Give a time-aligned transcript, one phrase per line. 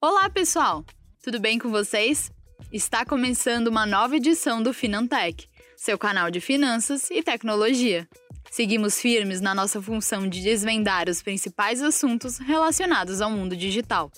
[0.00, 0.84] Olá, pessoal!
[1.24, 2.30] Tudo bem com vocês?
[2.72, 8.08] Está começando uma nova edição do Finantech, seu canal de finanças e tecnologia.
[8.48, 14.08] Seguimos firmes na nossa função de desvendar os principais assuntos relacionados ao mundo digital.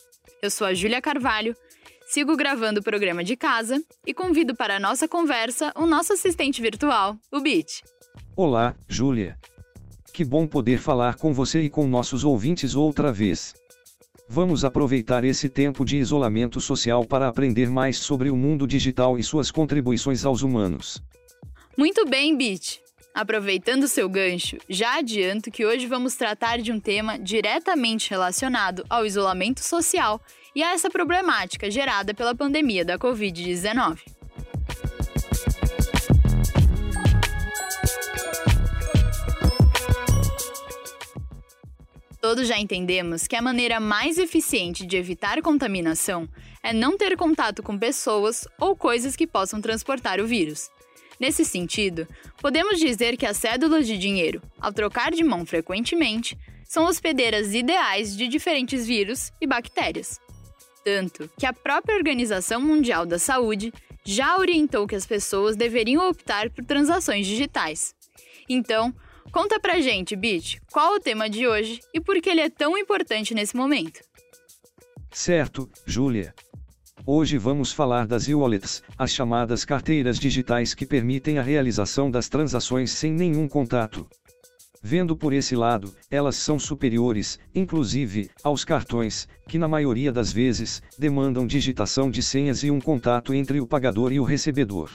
[0.42, 1.56] Eu sou a Júlia Carvalho,
[2.04, 6.60] sigo gravando o programa de casa e convido para a nossa conversa o nosso assistente
[6.60, 7.82] virtual, o Bit.
[8.36, 9.38] Olá, Júlia.
[10.12, 13.54] Que bom poder falar com você e com nossos ouvintes outra vez.
[14.32, 19.24] Vamos aproveitar esse tempo de isolamento social para aprender mais sobre o mundo digital e
[19.24, 21.02] suas contribuições aos humanos.
[21.76, 22.80] Muito bem, Bit.
[23.12, 29.04] Aproveitando seu gancho, já adianto que hoje vamos tratar de um tema diretamente relacionado ao
[29.04, 30.20] isolamento social
[30.54, 33.98] e a essa problemática gerada pela pandemia da Covid-19.
[42.30, 46.28] Todos já entendemos que a maneira mais eficiente de evitar contaminação
[46.62, 50.70] é não ter contato com pessoas ou coisas que possam transportar o vírus.
[51.18, 52.06] Nesse sentido,
[52.40, 58.16] podemos dizer que as cédulas de dinheiro, ao trocar de mão frequentemente, são hospedeiras ideais
[58.16, 60.20] de diferentes vírus e bactérias.
[60.84, 63.72] Tanto que a própria Organização Mundial da Saúde
[64.04, 67.92] já orientou que as pessoas deveriam optar por transações digitais.
[68.48, 68.94] Então,
[69.32, 72.76] Conta pra gente, Bit, qual o tema de hoje e por que ele é tão
[72.76, 74.00] importante nesse momento.
[75.12, 76.34] Certo, Júlia.
[77.06, 82.90] Hoje vamos falar das e-wallets, as chamadas carteiras digitais que permitem a realização das transações
[82.90, 84.06] sem nenhum contato.
[84.82, 90.82] Vendo por esse lado, elas são superiores, inclusive, aos cartões, que na maioria das vezes,
[90.98, 94.90] demandam digitação de senhas e um contato entre o pagador e o recebedor.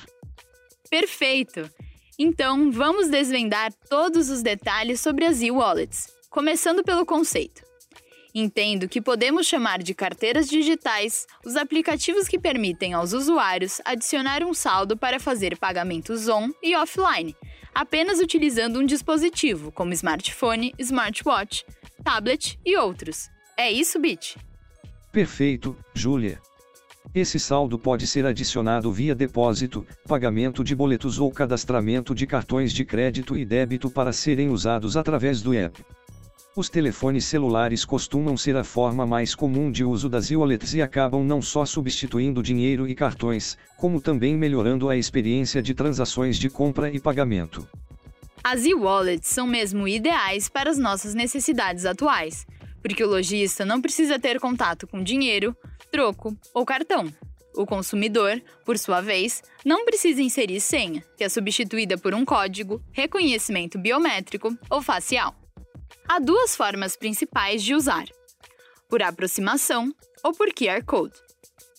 [0.90, 1.70] Perfeito!
[2.18, 7.62] Então, vamos desvendar todos os detalhes sobre as e-wallets, começando pelo conceito.
[8.34, 14.54] Entendo que podemos chamar de carteiras digitais os aplicativos que permitem aos usuários adicionar um
[14.54, 17.36] saldo para fazer pagamentos on e offline,
[17.74, 21.66] apenas utilizando um dispositivo, como smartphone, smartwatch,
[22.04, 23.30] tablet e outros.
[23.58, 24.38] É isso, Bit?
[25.12, 26.42] Perfeito, Júlia.
[27.14, 32.84] Esse saldo pode ser adicionado via depósito, pagamento de boletos ou cadastramento de cartões de
[32.84, 35.84] crédito e débito para serem usados através do app.
[36.56, 41.22] Os telefones celulares costumam ser a forma mais comum de uso das e-wallets e acabam
[41.22, 46.90] não só substituindo dinheiro e cartões, como também melhorando a experiência de transações de compra
[46.90, 47.68] e pagamento.
[48.42, 52.46] As e-wallets são mesmo ideais para as nossas necessidades atuais,
[52.86, 55.58] porque o lojista não precisa ter contato com dinheiro,
[55.92, 57.12] troco ou cartão.
[57.56, 62.80] O consumidor, por sua vez, não precisa inserir senha, que é substituída por um código,
[62.92, 65.34] reconhecimento biométrico ou facial.
[66.08, 68.06] Há duas formas principais de usar:
[68.88, 69.92] por aproximação
[70.24, 71.16] ou por QR Code.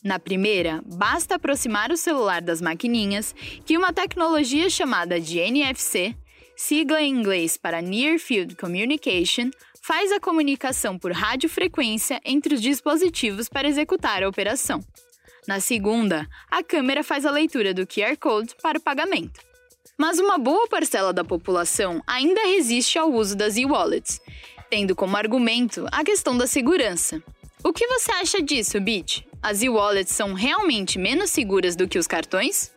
[0.02, 3.32] Na primeira, basta aproximar o celular das maquininhas,
[3.64, 6.16] que uma tecnologia chamada de NFC,
[6.56, 9.50] sigla em inglês para Near Field Communication,
[9.86, 14.84] faz a comunicação por radiofrequência entre os dispositivos para executar a operação.
[15.46, 19.38] Na segunda, a câmera faz a leitura do QR Code para o pagamento.
[19.96, 24.20] Mas uma boa parcela da população ainda resiste ao uso das e-wallets,
[24.68, 27.22] tendo como argumento a questão da segurança.
[27.62, 29.24] O que você acha disso, Bit?
[29.40, 32.72] As e-wallets são realmente menos seguras do que os cartões?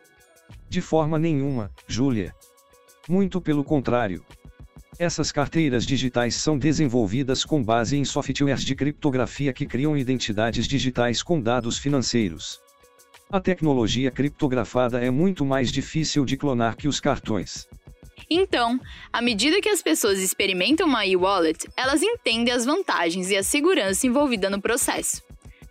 [0.68, 2.32] De forma nenhuma, Júlia.
[3.08, 4.24] Muito pelo contrário.
[4.98, 11.22] Essas carteiras digitais são desenvolvidas com base em softwares de criptografia que criam identidades digitais
[11.22, 12.60] com dados financeiros.
[13.30, 17.68] A tecnologia criptografada é muito mais difícil de clonar que os cartões.
[18.28, 18.78] Então,
[19.12, 24.06] à medida que as pessoas experimentam uma e-wallet, elas entendem as vantagens e a segurança
[24.06, 25.22] envolvida no processo.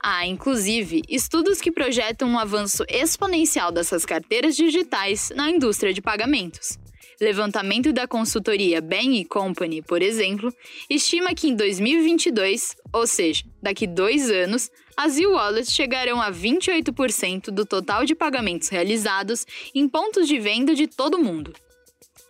[0.02, 6.79] Há, inclusive, estudos que projetam um avanço exponencial dessas carteiras digitais na indústria de pagamentos.
[7.22, 10.54] Levantamento da consultoria Bain Company, por exemplo,
[10.90, 17.66] estima que em 2022, ou seja, daqui dois anos, as e-wallets chegarão a 28% do
[17.66, 19.46] total de pagamentos realizados
[19.76, 21.54] em pontos de venda de todo o mundo.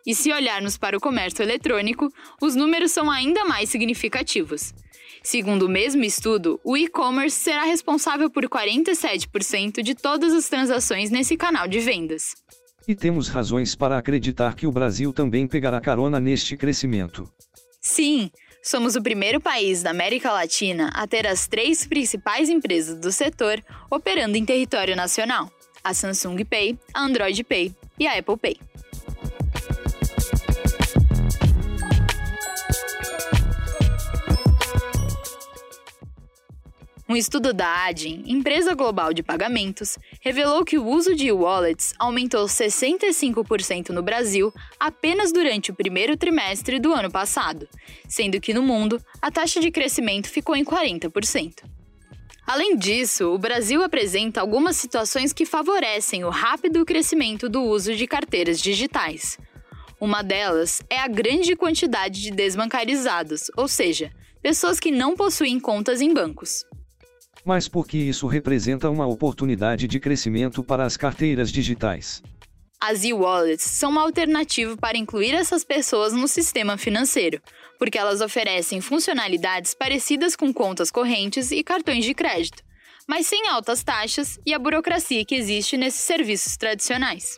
[0.07, 4.73] E se olharmos para o comércio eletrônico, os números são ainda mais significativos.
[5.21, 11.37] Segundo o mesmo estudo, o e-commerce será responsável por 47% de todas as transações nesse
[11.37, 12.33] canal de vendas.
[12.89, 17.31] E temos razões para acreditar que o Brasil também pegará carona neste crescimento.
[17.79, 18.31] Sim,
[18.63, 23.63] somos o primeiro país da América Latina a ter as três principais empresas do setor
[23.91, 25.51] operando em território nacional:
[25.83, 28.57] a Samsung Pay, a Android Pay e a Apple Pay.
[37.11, 42.45] Um estudo da Adyen, empresa global de pagamentos, revelou que o uso de e-wallets aumentou
[42.45, 47.67] 65% no Brasil apenas durante o primeiro trimestre do ano passado,
[48.07, 51.63] sendo que no mundo a taxa de crescimento ficou em 40%.
[52.45, 58.05] Além disso, o Brasil apresenta algumas situações que favorecem o rápido crescimento do uso de
[58.05, 59.35] carteiras digitais.
[59.99, 64.11] Uma delas é a grande quantidade de desbancarizados, ou seja,
[64.43, 66.68] pessoas que não possuem contas em bancos
[67.45, 72.21] mas porque isso representa uma oportunidade de crescimento para as carteiras digitais.
[72.81, 77.41] As e-wallets são uma alternativa para incluir essas pessoas no sistema financeiro,
[77.77, 82.63] porque elas oferecem funcionalidades parecidas com contas correntes e cartões de crédito,
[83.07, 87.37] mas sem altas taxas e a burocracia que existe nesses serviços tradicionais.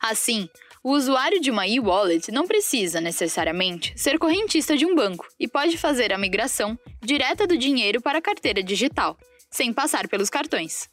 [0.00, 0.48] Assim,
[0.86, 5.76] o usuário de uma e-wallet não precisa necessariamente ser correntista de um banco e pode
[5.76, 9.18] fazer a migração direta do dinheiro para a carteira digital,
[9.50, 10.88] sem passar pelos cartões.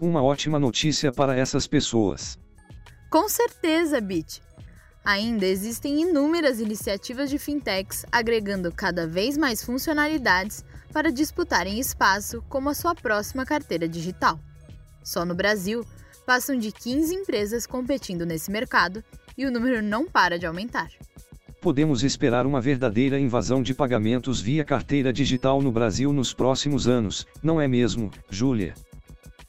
[0.00, 2.38] Uma ótima notícia para essas pessoas.
[3.10, 4.40] Com certeza, Bit.
[5.04, 12.70] Ainda existem inúmeras iniciativas de fintechs agregando cada vez mais funcionalidades para disputarem espaço como
[12.70, 14.40] a sua próxima carteira digital.
[15.04, 15.84] Só no Brasil,
[16.26, 19.02] Passam de 15 empresas competindo nesse mercado
[19.36, 20.88] e o número não para de aumentar.
[21.60, 27.26] Podemos esperar uma verdadeira invasão de pagamentos via carteira digital no Brasil nos próximos anos,
[27.42, 28.74] não é mesmo, Júlia?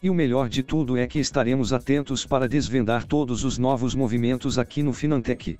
[0.01, 4.59] E o melhor de tudo é que estaremos atentos para desvendar todos os novos movimentos
[4.59, 5.57] aqui no Finantech.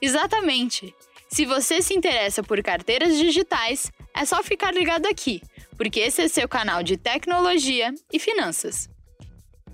[0.00, 0.94] Exatamente!
[1.28, 5.40] Se você se interessa por carteiras digitais, é só ficar ligado aqui,
[5.78, 8.91] porque esse é seu canal de tecnologia e finanças.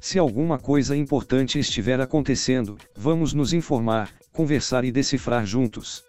[0.00, 6.04] Se alguma coisa importante estiver acontecendo, vamos nos informar, conversar e decifrar juntos.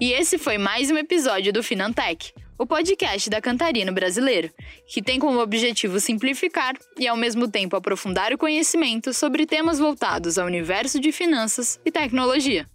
[0.00, 4.50] E esse foi mais um episódio do Finantech, o podcast da Cantarino Brasileiro,
[4.86, 10.38] que tem como objetivo simplificar e ao mesmo tempo aprofundar o conhecimento sobre temas voltados
[10.38, 12.68] ao universo de finanças e tecnologia.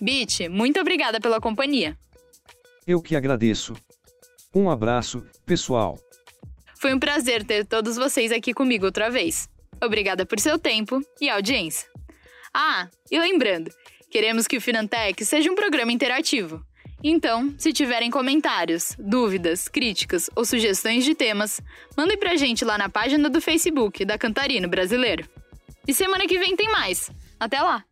[0.00, 1.96] Bit, muito obrigada pela companhia.
[2.84, 3.74] Eu que agradeço.
[4.52, 5.98] Um abraço, pessoal.
[6.78, 9.48] Foi um prazer ter todos vocês aqui comigo outra vez.
[9.82, 11.88] Obrigada por seu tempo e audiência.
[12.54, 13.70] Ah, e lembrando,
[14.10, 16.64] queremos que o Finantech seja um programa interativo.
[17.02, 21.60] Então, se tiverem comentários, dúvidas, críticas ou sugestões de temas,
[21.96, 25.28] mandem pra gente lá na página do Facebook da Cantarino Brasileiro.
[25.86, 27.10] E semana que vem tem mais.
[27.38, 27.84] Até lá!